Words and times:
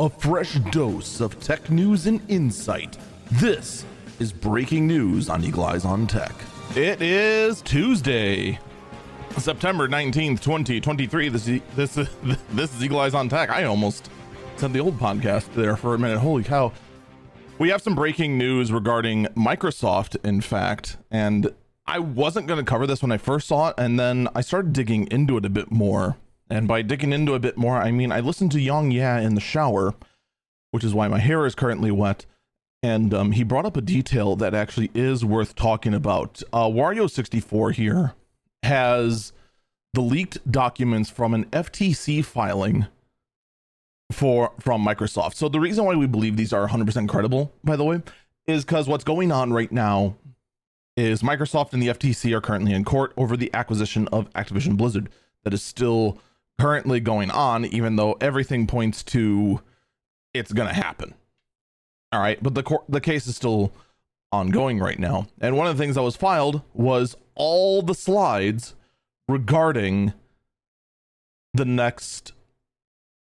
a 0.00 0.10
fresh 0.10 0.54
dose 0.72 1.20
of 1.20 1.38
tech 1.40 1.70
news 1.70 2.06
and 2.06 2.20
insight. 2.28 2.98
This 3.32 3.84
is 4.18 4.32
breaking 4.32 4.86
news 4.86 5.28
on 5.28 5.44
Eagle 5.44 5.64
Eyes 5.64 5.84
on 5.84 6.06
Tech. 6.06 6.34
It 6.74 7.00
is 7.00 7.62
Tuesday, 7.62 8.58
September 9.38 9.86
19th, 9.86 10.40
2023. 10.40 11.28
This 11.28 11.46
is, 11.46 11.60
this 11.76 11.96
is, 11.96 12.08
this 12.50 12.74
is 12.74 12.82
Eagle 12.82 12.98
Eyes 13.00 13.14
on 13.14 13.28
Tech. 13.28 13.50
I 13.50 13.64
almost 13.64 14.10
said 14.56 14.72
the 14.72 14.80
old 14.80 14.98
podcast 14.98 15.52
there 15.54 15.76
for 15.76 15.94
a 15.94 15.98
minute. 15.98 16.18
Holy 16.18 16.42
cow. 16.42 16.72
We 17.58 17.68
have 17.68 17.80
some 17.80 17.94
breaking 17.94 18.36
news 18.36 18.72
regarding 18.72 19.26
Microsoft, 19.26 20.16
in 20.24 20.40
fact, 20.40 20.96
and 21.12 21.54
I 21.86 22.00
wasn't 22.00 22.48
going 22.48 22.58
to 22.58 22.68
cover 22.68 22.86
this 22.88 23.00
when 23.00 23.12
I 23.12 23.18
first 23.18 23.46
saw 23.46 23.68
it, 23.68 23.74
and 23.78 24.00
then 24.00 24.26
I 24.34 24.40
started 24.40 24.72
digging 24.72 25.06
into 25.12 25.36
it 25.36 25.44
a 25.44 25.50
bit 25.50 25.70
more. 25.70 26.16
And 26.50 26.68
by 26.68 26.82
digging 26.82 27.12
into 27.12 27.34
a 27.34 27.40
bit 27.40 27.56
more, 27.56 27.76
I 27.78 27.90
mean 27.90 28.12
I 28.12 28.20
listened 28.20 28.52
to 28.52 28.60
Yong 28.60 28.90
Yea 28.90 29.24
in 29.24 29.34
the 29.34 29.40
shower, 29.40 29.94
which 30.70 30.84
is 30.84 30.94
why 30.94 31.08
my 31.08 31.18
hair 31.18 31.46
is 31.46 31.54
currently 31.54 31.90
wet. 31.90 32.26
And 32.82 33.14
um, 33.14 33.32
he 33.32 33.44
brought 33.44 33.64
up 33.64 33.78
a 33.78 33.80
detail 33.80 34.36
that 34.36 34.54
actually 34.54 34.90
is 34.94 35.24
worth 35.24 35.54
talking 35.54 35.94
about. 35.94 36.42
Uh, 36.52 36.66
Wario64 36.66 37.74
here 37.74 38.12
has 38.62 39.32
the 39.94 40.02
leaked 40.02 40.50
documents 40.50 41.08
from 41.08 41.32
an 41.32 41.46
FTC 41.46 42.22
filing 42.24 42.86
for 44.12 44.52
from 44.60 44.84
Microsoft. 44.84 45.34
So 45.34 45.48
the 45.48 45.60
reason 45.60 45.84
why 45.84 45.94
we 45.94 46.06
believe 46.06 46.36
these 46.36 46.52
are 46.52 46.68
100% 46.68 47.08
credible, 47.08 47.52
by 47.62 47.76
the 47.76 47.84
way, 47.84 48.02
is 48.46 48.64
because 48.64 48.86
what's 48.86 49.04
going 49.04 49.32
on 49.32 49.52
right 49.52 49.72
now 49.72 50.16
is 50.96 51.22
Microsoft 51.22 51.72
and 51.72 51.82
the 51.82 51.88
FTC 51.88 52.36
are 52.36 52.40
currently 52.40 52.72
in 52.72 52.84
court 52.84 53.12
over 53.16 53.36
the 53.36 53.52
acquisition 53.54 54.08
of 54.08 54.30
Activision 54.34 54.76
Blizzard. 54.76 55.08
That 55.42 55.54
is 55.54 55.62
still 55.62 56.18
currently 56.58 57.00
going 57.00 57.30
on, 57.30 57.64
even 57.64 57.96
though 57.96 58.16
everything 58.20 58.66
points 58.66 59.02
to 59.04 59.60
it's 60.32 60.52
going 60.52 60.68
to 60.68 60.74
happen. 60.74 61.14
All 62.12 62.20
right, 62.20 62.42
but 62.42 62.54
the 62.54 62.62
court, 62.62 62.84
the 62.88 63.00
case 63.00 63.26
is 63.26 63.36
still 63.36 63.72
ongoing 64.32 64.78
right 64.78 64.98
now. 64.98 65.26
And 65.40 65.56
one 65.56 65.66
of 65.66 65.76
the 65.76 65.82
things 65.82 65.94
that 65.94 66.02
was 66.02 66.16
filed 66.16 66.62
was 66.72 67.16
all 67.34 67.82
the 67.82 67.94
slides 67.94 68.74
regarding 69.28 70.12
the 71.52 71.64
next 71.64 72.32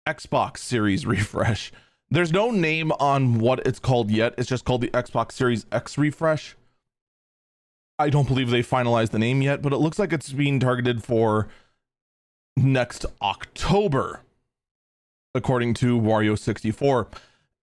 Xbox 0.07 0.57
Series 0.57 1.05
refresh. 1.05 1.71
There's 2.09 2.31
no 2.31 2.51
name 2.51 2.91
on 2.93 3.39
what 3.39 3.65
it's 3.65 3.79
called 3.79 4.11
yet. 4.11 4.33
It's 4.37 4.49
just 4.49 4.65
called 4.65 4.81
the 4.81 4.89
Xbox 4.89 5.33
Series 5.33 5.65
X 5.71 5.97
refresh. 5.97 6.55
I 7.99 8.09
don't 8.09 8.27
believe 8.27 8.49
they 8.49 8.63
finalized 8.63 9.11
the 9.11 9.19
name 9.19 9.41
yet, 9.41 9.61
but 9.61 9.73
it 9.73 9.77
looks 9.77 9.99
like 9.99 10.13
it's 10.13 10.31
being 10.31 10.59
targeted 10.59 11.03
for 11.03 11.47
next 12.55 13.05
October, 13.21 14.21
according 15.33 15.73
to 15.75 15.99
Wario64. 15.99 17.07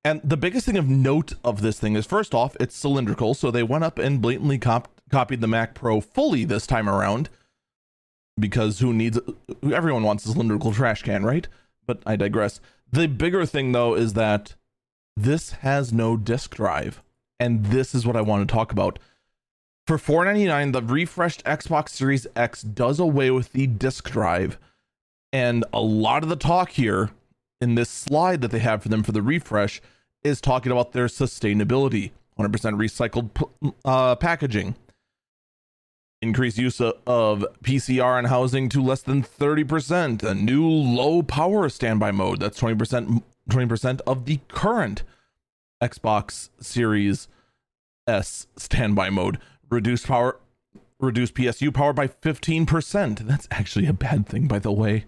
And 0.04 0.20
the 0.24 0.36
biggest 0.36 0.66
thing 0.66 0.78
of 0.78 0.88
note 0.88 1.34
of 1.44 1.60
this 1.60 1.78
thing 1.78 1.94
is 1.94 2.06
first 2.06 2.34
off, 2.34 2.56
it's 2.58 2.74
cylindrical. 2.74 3.34
So 3.34 3.50
they 3.50 3.62
went 3.62 3.84
up 3.84 3.98
and 3.98 4.22
blatantly 4.22 4.58
cop- 4.58 4.88
copied 5.10 5.40
the 5.40 5.46
Mac 5.46 5.74
Pro 5.74 6.00
fully 6.00 6.44
this 6.44 6.66
time 6.66 6.88
around 6.88 7.28
because 8.38 8.78
who 8.78 8.94
needs 8.94 9.18
everyone 9.70 10.02
wants 10.02 10.24
a 10.24 10.32
cylindrical 10.32 10.72
trash 10.72 11.02
can, 11.02 11.24
right? 11.24 11.46
But 11.86 12.00
I 12.06 12.16
digress. 12.16 12.60
The 12.90 13.06
bigger 13.06 13.44
thing 13.44 13.72
though 13.72 13.94
is 13.94 14.14
that 14.14 14.54
this 15.16 15.50
has 15.52 15.92
no 15.92 16.16
disk 16.16 16.54
drive. 16.54 17.02
And 17.38 17.66
this 17.66 17.94
is 17.94 18.06
what 18.06 18.16
I 18.16 18.20
want 18.20 18.46
to 18.46 18.52
talk 18.52 18.72
about. 18.72 18.98
For 19.86 19.96
$4.99, 19.96 20.72
the 20.72 20.82
refreshed 20.82 21.42
Xbox 21.44 21.88
Series 21.90 22.26
X 22.36 22.62
does 22.62 23.00
away 23.00 23.30
with 23.30 23.52
the 23.52 23.66
disk 23.66 24.10
drive. 24.10 24.58
And 25.32 25.64
a 25.72 25.80
lot 25.80 26.22
of 26.22 26.28
the 26.28 26.36
talk 26.36 26.70
here 26.70 27.10
in 27.60 27.74
this 27.74 27.90
slide 27.90 28.40
that 28.40 28.50
they 28.50 28.58
have 28.58 28.82
for 28.82 28.88
them 28.88 29.02
for 29.02 29.12
the 29.12 29.22
refresh 29.22 29.80
is 30.22 30.40
talking 30.40 30.72
about 30.72 30.92
their 30.92 31.06
sustainability 31.06 32.10
100% 32.38 32.50
recycled 32.76 33.74
uh, 33.84 34.16
packaging, 34.16 34.74
increased 36.22 36.58
use 36.58 36.80
of, 36.80 36.94
of 37.06 37.44
PCR 37.62 38.18
and 38.18 38.28
housing 38.28 38.68
to 38.70 38.82
less 38.82 39.02
than 39.02 39.22
30%, 39.22 40.22
a 40.22 40.34
new 40.34 40.66
low 40.66 41.22
power 41.22 41.68
standby 41.68 42.10
mode 42.10 42.40
that's 42.40 42.60
20% 42.60 43.22
20% 43.48 44.00
of 44.06 44.26
the 44.26 44.38
current 44.48 45.02
Xbox 45.82 46.50
Series 46.60 47.26
S 48.06 48.46
standby 48.56 49.10
mode 49.10 49.38
reduce 49.68 50.06
power 50.06 50.38
reduce 51.00 51.30
PSU 51.30 51.72
power 51.72 51.92
by 51.92 52.06
15%. 52.06 53.20
That's 53.20 53.48
actually 53.50 53.86
a 53.86 53.92
bad 53.92 54.26
thing 54.26 54.46
by 54.46 54.58
the 54.58 54.72
way. 54.72 55.06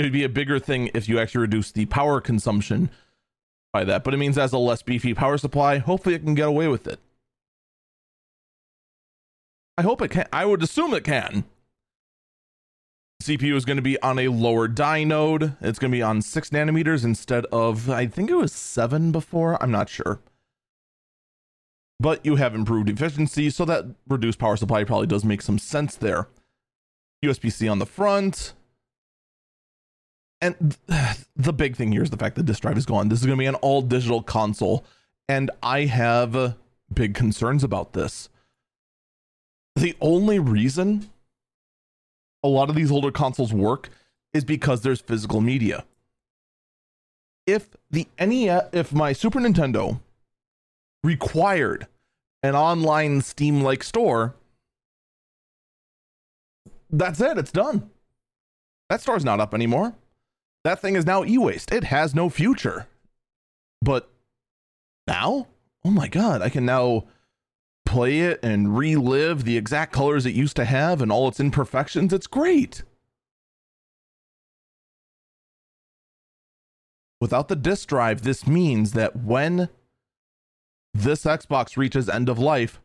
It 0.00 0.04
would 0.04 0.12
be 0.12 0.24
a 0.24 0.30
bigger 0.30 0.58
thing 0.58 0.88
if 0.94 1.10
you 1.10 1.18
actually 1.18 1.42
reduce 1.42 1.72
the 1.72 1.84
power 1.84 2.22
consumption 2.22 2.88
by 3.70 3.84
that, 3.84 4.02
but 4.02 4.14
it 4.14 4.16
means 4.16 4.38
as 4.38 4.50
a 4.54 4.56
less 4.56 4.80
beefy 4.80 5.12
power 5.12 5.36
supply, 5.36 5.76
hopefully 5.76 6.14
it 6.14 6.24
can 6.24 6.34
get 6.34 6.48
away 6.48 6.68
with 6.68 6.86
it. 6.86 7.00
I 9.76 9.82
hope 9.82 10.00
it 10.00 10.10
can. 10.10 10.26
I 10.32 10.46
would 10.46 10.62
assume 10.62 10.94
it 10.94 11.04
can. 11.04 11.44
CPU 13.22 13.54
is 13.54 13.66
going 13.66 13.76
to 13.76 13.82
be 13.82 14.00
on 14.00 14.18
a 14.18 14.28
lower 14.28 14.68
die 14.68 15.04
node. 15.04 15.54
It's 15.60 15.78
going 15.78 15.90
to 15.90 15.98
be 15.98 16.02
on 16.02 16.22
6 16.22 16.48
nanometers 16.48 17.04
instead 17.04 17.44
of, 17.52 17.90
I 17.90 18.06
think 18.06 18.30
it 18.30 18.36
was 18.36 18.54
7 18.54 19.12
before. 19.12 19.62
I'm 19.62 19.70
not 19.70 19.90
sure 19.90 20.20
but 22.02 22.24
you 22.24 22.36
have 22.36 22.54
improved 22.54 22.88
efficiency, 22.88 23.50
so 23.50 23.66
that 23.66 23.84
reduced 24.08 24.38
power 24.38 24.56
supply 24.56 24.82
probably 24.84 25.06
does 25.06 25.22
make 25.22 25.42
some 25.42 25.58
sense 25.58 25.96
there. 25.96 26.28
USB 27.22 27.52
C 27.52 27.68
on 27.68 27.78
the 27.78 27.84
front. 27.84 28.54
And 30.40 30.76
the 31.36 31.52
big 31.52 31.76
thing 31.76 31.92
here 31.92 32.02
is 32.02 32.10
the 32.10 32.16
fact 32.16 32.36
that 32.36 32.44
disk 32.44 32.62
drive 32.62 32.78
is 32.78 32.86
gone. 32.86 33.08
This 33.08 33.20
is 33.20 33.26
going 33.26 33.38
to 33.38 33.42
be 33.42 33.46
an 33.46 33.54
all 33.56 33.82
digital 33.82 34.22
console, 34.22 34.84
and 35.28 35.50
I 35.62 35.84
have 35.84 36.56
big 36.92 37.14
concerns 37.14 37.62
about 37.64 37.92
this. 37.92 38.28
The 39.76 39.94
only 40.00 40.38
reason 40.38 41.10
a 42.42 42.48
lot 42.48 42.70
of 42.70 42.76
these 42.76 42.90
older 42.90 43.10
consoles 43.10 43.52
work 43.52 43.90
is 44.32 44.44
because 44.44 44.82
there's 44.82 45.00
physical 45.00 45.40
media. 45.40 45.84
If 47.46 47.76
the 47.90 48.06
NES, 48.18 48.68
if 48.72 48.92
my 48.92 49.12
Super 49.12 49.40
Nintendo 49.40 50.00
required 51.02 51.86
an 52.42 52.54
online 52.54 53.22
Steam 53.22 53.60
like 53.60 53.82
store, 53.82 54.34
that's 56.90 57.20
it. 57.20 57.38
It's 57.38 57.52
done. 57.52 57.90
That 58.88 59.00
store's 59.00 59.24
not 59.24 59.40
up 59.40 59.54
anymore. 59.54 59.94
That 60.64 60.80
thing 60.80 60.96
is 60.96 61.06
now 61.06 61.24
e 61.24 61.38
waste. 61.38 61.72
It 61.72 61.84
has 61.84 62.14
no 62.14 62.28
future. 62.28 62.86
But 63.82 64.10
now, 65.06 65.46
oh 65.84 65.90
my 65.90 66.08
God, 66.08 66.42
I 66.42 66.48
can 66.50 66.66
now 66.66 67.04
play 67.86 68.20
it 68.20 68.38
and 68.42 68.76
relive 68.76 69.44
the 69.44 69.56
exact 69.56 69.92
colors 69.92 70.26
it 70.26 70.34
used 70.34 70.56
to 70.56 70.64
have 70.64 71.00
and 71.00 71.10
all 71.10 71.28
its 71.28 71.40
imperfections. 71.40 72.12
It's 72.12 72.26
great. 72.26 72.82
Without 77.20 77.48
the 77.48 77.56
disk 77.56 77.88
drive, 77.88 78.22
this 78.22 78.46
means 78.46 78.92
that 78.92 79.16
when 79.16 79.68
this 80.94 81.24
Xbox 81.24 81.76
reaches 81.76 82.08
end 82.08 82.28
of 82.28 82.38
life, 82.38 82.80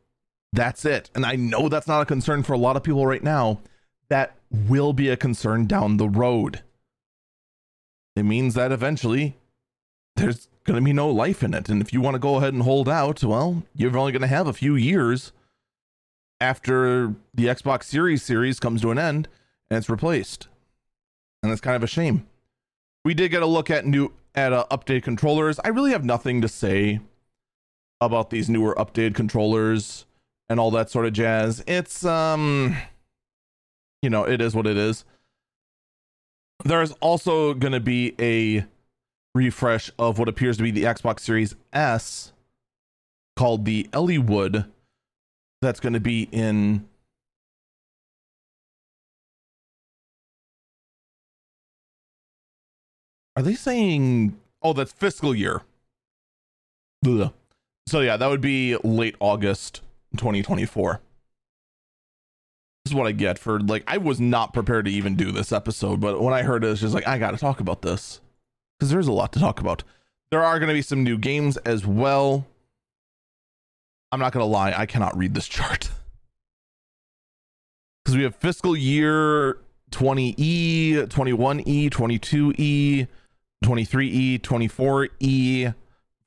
that's 0.51 0.85
it. 0.85 1.09
And 1.15 1.25
I 1.25 1.35
know 1.35 1.69
that's 1.69 1.87
not 1.87 2.01
a 2.01 2.05
concern 2.05 2.43
for 2.43 2.53
a 2.53 2.57
lot 2.57 2.75
of 2.75 2.83
people 2.83 3.05
right 3.05 3.23
now. 3.23 3.59
That 4.09 4.35
will 4.51 4.93
be 4.93 5.09
a 5.09 5.17
concern 5.17 5.67
down 5.67 5.97
the 5.97 6.09
road. 6.09 6.63
It 8.15 8.23
means 8.23 8.53
that 8.53 8.71
eventually 8.71 9.37
there's 10.15 10.47
going 10.63 10.79
to 10.79 10.85
be 10.85 10.93
no 10.93 11.09
life 11.09 11.43
in 11.43 11.53
it. 11.53 11.69
And 11.69 11.81
if 11.81 11.93
you 11.93 12.01
want 12.01 12.15
to 12.15 12.19
go 12.19 12.37
ahead 12.37 12.53
and 12.53 12.63
hold 12.63 12.89
out, 12.89 13.23
well, 13.23 13.63
you're 13.75 13.97
only 13.97 14.11
going 14.11 14.21
to 14.21 14.27
have 14.27 14.47
a 14.47 14.53
few 14.53 14.75
years 14.75 15.31
after 16.39 17.13
the 17.33 17.45
Xbox 17.45 17.83
Series 17.83 18.23
series 18.23 18.59
comes 18.59 18.81
to 18.81 18.91
an 18.91 18.99
end 18.99 19.27
and 19.69 19.77
it's 19.77 19.89
replaced. 19.89 20.47
And 21.41 21.51
that's 21.51 21.61
kind 21.61 21.75
of 21.75 21.83
a 21.83 21.87
shame. 21.87 22.27
We 23.03 23.13
did 23.13 23.29
get 23.29 23.43
a 23.43 23.47
look 23.47 23.69
at 23.69 23.85
new 23.85 24.13
at 24.33 24.51
uh, 24.51 24.65
update 24.71 25.03
controllers. 25.03 25.59
I 25.63 25.69
really 25.69 25.91
have 25.91 26.03
nothing 26.03 26.41
to 26.41 26.47
say 26.47 26.99
about 28.01 28.29
these 28.29 28.49
newer 28.49 28.75
updated 28.75 29.15
controllers 29.15 30.05
and 30.49 30.59
all 30.59 30.71
that 30.71 30.89
sort 30.89 31.05
of 31.05 31.13
jazz. 31.13 31.63
It's 31.67 32.03
um 32.03 32.75
you 34.01 34.09
know, 34.09 34.23
it 34.23 34.41
is 34.41 34.55
what 34.55 34.67
it 34.67 34.77
is. 34.77 35.05
There's 36.63 36.91
also 36.93 37.53
going 37.53 37.73
to 37.73 37.79
be 37.79 38.15
a 38.19 38.65
refresh 39.35 39.91
of 39.99 40.17
what 40.17 40.29
appears 40.29 40.57
to 40.57 40.63
be 40.63 40.71
the 40.71 40.83
Xbox 40.83 41.19
Series 41.19 41.55
S 41.73 42.31
called 43.35 43.65
the 43.65 43.89
Ellewood 43.91 44.65
that's 45.61 45.79
going 45.79 45.93
to 45.93 45.99
be 45.99 46.29
in 46.31 46.87
Are 53.37 53.43
they 53.43 53.55
saying 53.55 54.37
oh 54.61 54.73
that's 54.73 54.93
fiscal 54.93 55.35
year? 55.35 55.61
Ugh. 57.05 57.33
So 57.87 57.99
yeah, 57.99 58.17
that 58.17 58.27
would 58.27 58.41
be 58.41 58.77
late 58.77 59.15
August 59.19 59.81
2024. 60.17 61.01
This 62.85 62.91
is 62.91 62.95
what 62.95 63.07
I 63.07 63.13
get 63.13 63.39
for 63.39 63.59
like 63.59 63.83
I 63.87 63.97
was 63.97 64.19
not 64.19 64.53
prepared 64.53 64.85
to 64.85 64.91
even 64.91 65.15
do 65.15 65.31
this 65.31 65.51
episode, 65.51 65.99
but 65.99 66.21
when 66.21 66.35
I 66.35 66.43
heard 66.43 66.63
it, 66.63 66.69
it's 66.69 66.81
just 66.81 66.93
like 66.93 67.07
I 67.07 67.17
got 67.17 67.31
to 67.31 67.37
talk 67.37 67.59
about 67.59 67.81
this. 67.81 68.21
because 68.77 68.91
there's 68.91 69.07
a 69.07 69.11
lot 69.11 69.33
to 69.33 69.39
talk 69.39 69.59
about. 69.59 69.83
There 70.29 70.43
are 70.43 70.59
going 70.59 70.67
to 70.67 70.73
be 70.75 70.81
some 70.83 71.03
new 71.03 71.17
games 71.17 71.57
as 71.57 71.85
well. 71.85 72.45
I'm 74.11 74.19
not 74.19 74.33
going 74.33 74.43
to 74.43 74.47
lie, 74.51 74.73
I 74.75 74.85
cannot 74.85 75.17
read 75.17 75.33
this 75.33 75.47
chart. 75.49 75.89
Because 78.03 78.15
we 78.17 78.23
have 78.23 78.35
fiscal 78.35 78.77
year 78.77 79.57
20E, 79.91 81.07
21E, 81.07 81.89
22E, 81.89 83.07
23E, 83.63 84.39
24E 84.41 85.73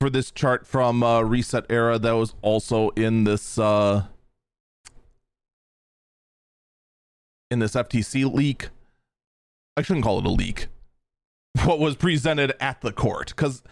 for 0.00 0.10
this 0.10 0.30
chart 0.32 0.66
from 0.66 1.02
uh, 1.02 1.20
Reset 1.20 1.64
Era 1.70 1.98
that 1.98 2.12
was 2.12 2.34
also 2.42 2.90
in 2.90 3.24
this 3.24 3.58
uh, 3.58 4.06
in 7.50 7.58
this 7.58 7.74
FTC 7.74 8.32
leak. 8.32 8.68
I 9.76 9.82
shouldn't 9.82 10.04
call 10.04 10.18
it 10.18 10.26
a 10.26 10.30
leak. 10.30 10.68
What 11.64 11.80
was 11.80 11.96
presented 11.96 12.54
at 12.60 12.82
the 12.82 12.92
court, 12.92 13.28
because 13.30 13.62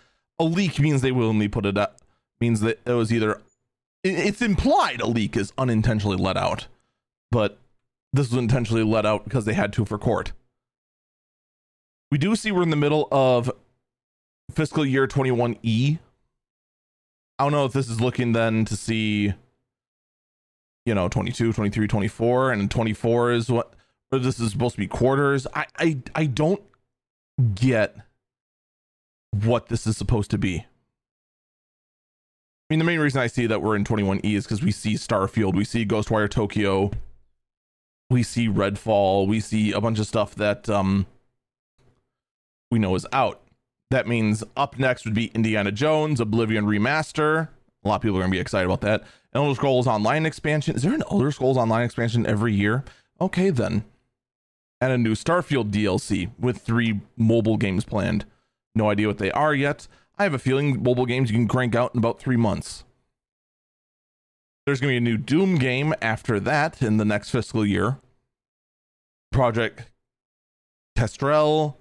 a 0.41 0.45
leak 0.45 0.81
means 0.81 1.03
they 1.03 1.13
willingly 1.13 1.47
put 1.47 1.67
it 1.67 1.79
up, 1.79 2.01
means 2.41 2.61
that 2.61 2.81
it 2.85 2.93
was 2.93 3.13
either 3.13 3.41
it's 4.03 4.43
implied 4.43 5.01
a 5.01 5.07
leak 5.07 5.37
is 5.37 5.53
unintentionally 5.59 6.17
let 6.17 6.37
out, 6.37 6.67
but 7.31 7.59
this 8.13 8.31
was 8.31 8.39
intentionally 8.39 8.83
let 8.83 9.07
out 9.07 9.25
because 9.25 9.45
they 9.45 9.55
had 9.55 9.73
to 9.75 9.85
for 9.85 9.99
court. 9.99 10.33
We 12.11 12.19
do 12.19 12.35
see 12.37 12.53
we're 12.53 12.63
in 12.63 12.71
the 12.71 12.77
middle 12.77 13.09
of 13.11 13.51
fiscal 14.51 14.87
year 14.87 15.07
21E. 15.07 15.99
I 17.39 17.45
don't 17.45 17.53
know 17.53 17.65
if 17.65 17.73
this 17.73 17.89
is 17.89 18.01
looking 18.01 18.33
then 18.33 18.65
to 18.67 18.77
see, 18.77 19.35
you 20.87 20.95
know, 20.95 21.09
22, 21.09 21.53
23, 21.53 21.87
24, 21.87 22.53
and 22.53 22.71
24 22.71 23.33
is 23.33 23.51
what, 23.51 23.75
this 24.11 24.41
is 24.41 24.53
supposed 24.53 24.77
to 24.77 24.81
be 24.81 24.87
quarters. 24.87 25.47
I, 25.53 25.67
I, 25.79 25.99
I 26.15 26.27
don't 26.27 26.63
get 27.55 27.97
what 29.45 29.67
this 29.67 29.87
is 29.87 29.97
supposed 29.97 30.31
to 30.31 30.39
be. 30.39 30.65
I 32.69 32.73
mean, 32.73 32.79
the 32.79 32.85
main 32.85 32.99
reason 32.99 33.21
I 33.21 33.27
see 33.27 33.47
that 33.47 33.63
we're 33.63 33.77
in 33.77 33.85
21E 33.85 34.35
is 34.35 34.45
because 34.45 34.63
we 34.63 34.73
see 34.73 34.95
Starfield, 34.95 35.55
we 35.55 35.65
see 35.65 35.85
Ghostwire 35.85 36.31
Tokyo, 36.31 36.91
we 38.11 38.23
see 38.23 38.49
Redfall, 38.49 39.27
we 39.27 39.41
see 39.41 39.73
a 39.73 39.81
bunch 39.81 39.99
of 39.99 40.07
stuff 40.07 40.35
that 40.37 40.69
um 40.69 41.07
we 42.71 42.81
know 42.81 42.95
is 42.97 43.07
out. 43.13 43.41
That 43.91 44.09
means 44.09 44.43
up 44.57 44.79
next 44.81 45.05
would 45.05 45.15
be 45.15 45.27
Indiana 45.27 45.71
Jones, 45.71 46.19
Oblivion 46.21 46.67
Remaster. 46.67 47.49
A 47.85 47.89
lot 47.89 47.97
of 47.97 48.03
people 48.03 48.19
are 48.19 48.23
gonna 48.23 48.33
be 48.33 48.41
excited 48.41 48.67
about 48.67 48.81
that. 48.81 49.05
Elder 49.37 49.55
Scrolls 49.55 49.87
Online 49.87 50.27
expansion. 50.27 50.75
Is 50.75 50.83
there 50.83 50.95
an 50.95 51.03
Elder 51.11 51.31
Scrolls 51.31 51.57
Online 51.57 51.85
expansion 51.85 52.27
every 52.27 52.55
year? 52.55 52.85
Okay 53.21 53.51
then. 53.51 53.85
And 54.81 54.93
a 54.93 54.99
new 54.99 55.15
Starfield 55.15 55.71
DLC 55.71 56.31
with 56.39 56.59
three 56.59 57.01
mobile 57.17 57.57
games 57.57 57.85
planned. 57.85 58.25
No 58.75 58.91
idea 58.91 59.07
what 59.07 59.19
they 59.19 59.31
are 59.31 59.55
yet. 59.55 59.89
I 60.19 60.25
have 60.25 60.35
a 60.35 60.39
feeling 60.39 60.83
mobile 60.83 61.07
games 61.07 61.31
you 61.31 61.37
can 61.37 61.49
crank 61.49 61.75
out 61.75 61.95
in 61.95 61.99
about 61.99 62.19
three 62.19 62.37
months. 62.37 62.85
There's 64.65 64.81
going 64.81 64.95
to 64.95 65.01
be 65.01 65.07
a 65.07 65.13
new 65.13 65.17
Doom 65.17 65.57
game 65.57 65.95
after 66.03 66.41
that 66.41 66.83
in 66.83 66.97
the 66.97 67.05
next 67.05 67.31
fiscal 67.31 67.65
year. 67.65 67.99
Project 69.31 69.91
Kestrel, 70.97 71.79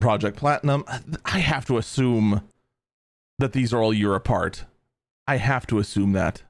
Project 0.00 0.36
Platinum. 0.36 0.84
I 1.24 1.38
have 1.38 1.64
to 1.66 1.78
assume 1.78 2.42
that 3.38 3.52
these 3.52 3.72
are 3.72 3.82
all 3.82 3.94
year 3.94 4.14
apart. 4.14 4.64
I 5.26 5.36
have 5.36 5.66
to 5.68 5.78
assume 5.78 6.12
that. 6.12 6.42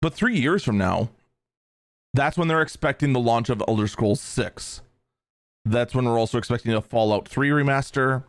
But 0.00 0.14
three 0.14 0.38
years 0.38 0.62
from 0.62 0.78
now, 0.78 1.10
that's 2.14 2.38
when 2.38 2.48
they're 2.48 2.62
expecting 2.62 3.12
the 3.12 3.20
launch 3.20 3.50
of 3.50 3.62
Elder 3.66 3.86
Scrolls 3.86 4.20
6. 4.20 4.80
That's 5.64 5.94
when 5.94 6.04
we're 6.04 6.18
also 6.18 6.38
expecting 6.38 6.72
a 6.72 6.80
Fallout 6.80 7.28
3 7.28 7.50
remaster. 7.50 8.24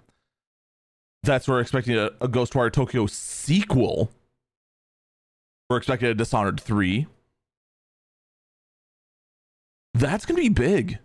That's 1.24 1.48
we're 1.48 1.62
expecting 1.62 1.96
a, 1.96 2.08
a 2.20 2.28
Ghostwire 2.28 2.72
Tokyo 2.72 3.06
sequel. 3.06 4.10
We're 5.70 5.78
expecting 5.78 6.10
a 6.10 6.14
Dishonored 6.14 6.60
3. 6.60 7.08
That's 9.94 10.26
going 10.26 10.36
to 10.36 10.42
be 10.42 10.50
big. 10.50 11.00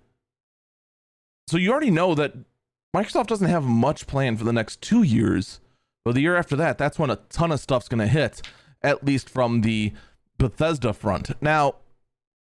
So 1.48 1.56
you 1.56 1.70
already 1.70 1.90
know 1.90 2.14
that 2.14 2.34
Microsoft 2.94 3.26
doesn't 3.26 3.48
have 3.48 3.64
much 3.64 4.06
planned 4.06 4.38
for 4.38 4.44
the 4.44 4.52
next 4.52 4.80
two 4.80 5.02
years. 5.02 5.60
But 6.04 6.14
the 6.14 6.20
year 6.20 6.36
after 6.36 6.56
that, 6.56 6.78
that's 6.78 6.98
when 6.98 7.10
a 7.10 7.16
ton 7.28 7.52
of 7.52 7.60
stuff's 7.60 7.88
going 7.88 8.00
to 8.00 8.06
hit, 8.06 8.42
at 8.82 9.04
least 9.04 9.28
from 9.28 9.60
the 9.60 9.92
Bethesda 10.38 10.92
front. 10.92 11.30
Now, 11.40 11.76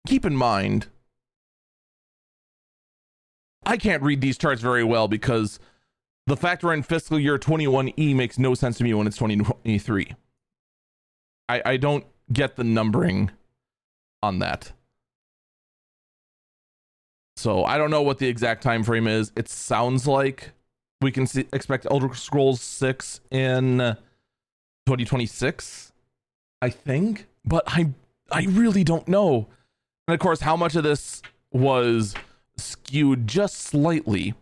keep 0.07 0.25
in 0.25 0.35
mind, 0.35 0.87
I 3.65 3.77
can't 3.77 4.01
read 4.01 4.21
these 4.21 4.37
charts 4.37 4.61
very 4.61 4.83
well 4.83 5.07
because 5.07 5.59
the 6.27 6.37
fact 6.37 6.63
we're 6.63 6.73
in 6.73 6.83
fiscal 6.83 7.19
year 7.19 7.37
21E 7.37 8.15
makes 8.15 8.39
no 8.39 8.53
sense 8.53 8.77
to 8.77 8.83
me 8.83 8.93
when 8.93 9.07
it's 9.07 9.17
2023. 9.17 10.13
I, 11.49 11.61
I 11.65 11.77
don't 11.77 12.05
get 12.31 12.55
the 12.55 12.63
numbering 12.63 13.31
on 14.23 14.39
that. 14.39 14.71
So 17.35 17.65
I 17.65 17.77
don't 17.77 17.91
know 17.91 18.01
what 18.01 18.19
the 18.19 18.27
exact 18.27 18.63
time 18.63 18.83
frame 18.83 19.07
is. 19.07 19.31
It 19.35 19.49
sounds 19.49 20.07
like 20.07 20.51
we 21.01 21.11
can 21.11 21.25
see, 21.27 21.45
expect 21.51 21.87
Elder 21.89 22.13
Scrolls 22.13 22.61
6 22.61 23.21
in 23.31 23.81
uh, 23.81 23.95
2026, 24.85 25.91
I 26.61 26.69
think, 26.69 27.27
but 27.43 27.63
I 27.67 27.89
I 28.31 28.45
really 28.45 28.83
don't 28.83 29.07
know. 29.07 29.47
And 30.07 30.13
of 30.15 30.19
course, 30.19 30.41
how 30.41 30.55
much 30.55 30.75
of 30.75 30.83
this 30.83 31.21
was 31.51 32.15
skewed 32.57 33.27
just 33.27 33.57
slightly 33.57 34.35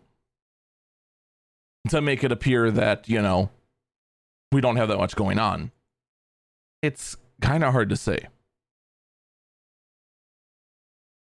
to 1.88 2.00
make 2.00 2.22
it 2.22 2.30
appear 2.30 2.70
that, 2.70 3.08
you 3.08 3.20
know, 3.20 3.50
we 4.52 4.60
don't 4.60 4.76
have 4.76 4.88
that 4.88 4.98
much 4.98 5.16
going 5.16 5.38
on. 5.38 5.72
It's 6.82 7.16
kind 7.40 7.64
of 7.64 7.72
hard 7.72 7.88
to 7.88 7.96
say. 7.96 8.28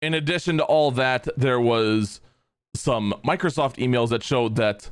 In 0.03 0.15
addition 0.15 0.57
to 0.57 0.65
all 0.65 0.91
that, 0.93 1.29
there 1.37 1.61
was 1.61 2.21
some 2.75 3.15
Microsoft 3.25 3.77
emails 3.77 4.09
that 4.09 4.23
showed 4.23 4.57
that 4.57 4.91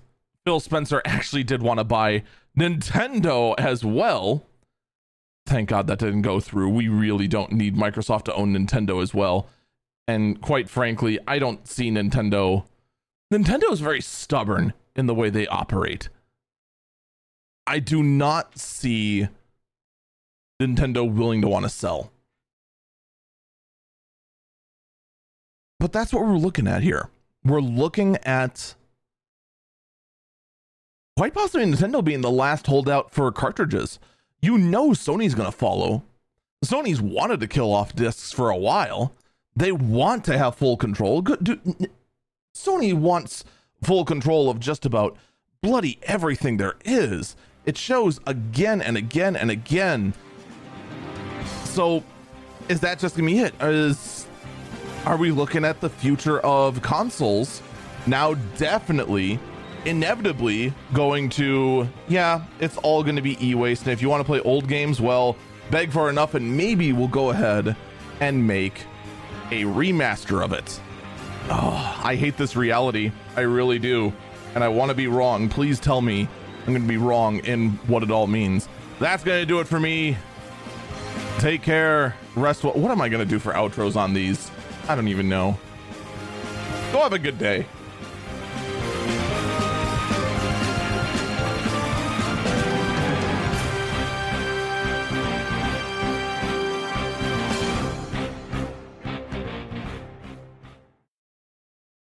Phil 0.48 0.60
Spencer 0.60 1.02
actually 1.04 1.44
did 1.44 1.60
want 1.60 1.76
to 1.76 1.84
buy 1.84 2.22
Nintendo 2.58 3.54
as 3.58 3.84
well. 3.84 4.46
Thank 5.44 5.68
God 5.68 5.86
that 5.88 5.98
didn't 5.98 6.22
go 6.22 6.40
through. 6.40 6.70
We 6.70 6.88
really 6.88 7.28
don't 7.28 7.52
need 7.52 7.76
Microsoft 7.76 8.24
to 8.24 8.34
own 8.34 8.54
Nintendo 8.54 9.02
as 9.02 9.12
well. 9.12 9.50
And 10.06 10.40
quite 10.40 10.70
frankly, 10.70 11.18
I 11.28 11.38
don't 11.38 11.68
see 11.68 11.90
Nintendo. 11.90 12.64
Nintendo 13.30 13.70
is 13.70 13.80
very 13.80 14.00
stubborn 14.00 14.72
in 14.96 15.04
the 15.04 15.14
way 15.14 15.28
they 15.28 15.46
operate. 15.48 16.08
I 17.66 17.78
do 17.78 18.02
not 18.02 18.56
see 18.58 19.28
Nintendo 20.62 21.12
willing 21.12 21.42
to 21.42 21.48
want 21.48 21.64
to 21.66 21.68
sell. 21.68 22.10
But 25.78 25.92
that's 25.92 26.14
what 26.14 26.24
we're 26.24 26.38
looking 26.38 26.66
at 26.66 26.82
here. 26.82 27.10
We're 27.44 27.60
looking 27.60 28.16
at 28.24 28.76
quite 31.18 31.34
possibly 31.34 31.66
Nintendo 31.66 32.04
being 32.04 32.20
the 32.20 32.30
last 32.30 32.68
holdout 32.68 33.10
for 33.10 33.32
cartridges. 33.32 33.98
You 34.40 34.56
know 34.56 34.90
Sony's 34.90 35.34
going 35.34 35.50
to 35.50 35.58
follow. 35.58 36.04
Sony's 36.64 37.02
wanted 37.02 37.40
to 37.40 37.48
kill 37.48 37.74
off 37.74 37.92
discs 37.92 38.30
for 38.30 38.50
a 38.50 38.56
while. 38.56 39.12
They 39.56 39.72
want 39.72 40.24
to 40.26 40.38
have 40.38 40.54
full 40.54 40.76
control. 40.76 41.24
Sony 42.54 42.94
wants 42.94 43.44
full 43.82 44.04
control 44.04 44.48
of 44.48 44.60
just 44.60 44.86
about 44.86 45.16
bloody 45.60 45.98
everything 46.04 46.56
there 46.56 46.76
is. 46.84 47.34
It 47.66 47.76
shows 47.76 48.20
again 48.24 48.80
and 48.80 48.96
again 48.96 49.34
and 49.34 49.50
again. 49.50 50.14
So, 51.64 52.04
is 52.68 52.78
that 52.78 53.00
just 53.00 53.16
gonna 53.16 53.26
be 53.26 53.40
it? 53.40 53.60
Is 53.60 54.28
are 55.04 55.16
we 55.16 55.32
looking 55.32 55.64
at 55.64 55.80
the 55.80 55.90
future 55.90 56.38
of 56.40 56.80
consoles 56.80 57.60
now? 58.06 58.34
Definitely, 58.56 59.40
inevitably 59.84 60.72
going 60.92 61.28
to 61.30 61.88
yeah, 62.08 62.44
it's 62.60 62.76
all 62.78 63.02
going 63.02 63.16
to 63.16 63.22
be 63.22 63.36
e-waste. 63.46 63.82
And 63.82 63.92
if 63.92 64.02
you 64.02 64.08
want 64.08 64.20
to 64.20 64.24
play 64.24 64.40
old 64.40 64.68
games, 64.68 65.00
well, 65.00 65.36
beg 65.70 65.92
for 65.92 66.08
enough, 66.10 66.34
and 66.34 66.56
maybe 66.56 66.92
we'll 66.92 67.08
go 67.08 67.30
ahead 67.30 67.76
and 68.20 68.46
make 68.46 68.84
a 69.50 69.62
remaster 69.64 70.44
of 70.44 70.52
it. 70.52 70.80
Oh, 71.50 72.00
I 72.02 72.14
hate 72.14 72.36
this 72.36 72.56
reality. 72.56 73.12
I 73.36 73.40
really 73.42 73.78
do. 73.78 74.12
And 74.54 74.62
I 74.62 74.68
want 74.68 74.90
to 74.90 74.94
be 74.94 75.06
wrong. 75.06 75.48
Please 75.48 75.80
tell 75.80 76.00
me 76.00 76.28
I'm 76.60 76.72
going 76.72 76.82
to 76.82 76.88
be 76.88 76.96
wrong 76.96 77.38
in 77.40 77.70
what 77.86 78.02
it 78.02 78.10
all 78.10 78.26
means. 78.26 78.68
That's 78.98 79.24
going 79.24 79.40
to 79.40 79.46
do 79.46 79.60
it 79.60 79.66
for 79.66 79.80
me. 79.80 80.16
Take 81.38 81.62
care. 81.62 82.16
Rest 82.34 82.64
well. 82.64 82.74
What 82.74 82.90
am 82.90 83.00
I 83.00 83.08
going 83.08 83.24
to 83.24 83.30
do 83.30 83.38
for 83.38 83.52
outros 83.52 83.96
on 83.96 84.12
these? 84.12 84.50
I 84.88 84.94
don't 84.94 85.08
even 85.08 85.28
know. 85.28 85.58
Go 86.92 87.02
have 87.02 87.12
a 87.12 87.18
good 87.18 87.38
day. 87.38 87.66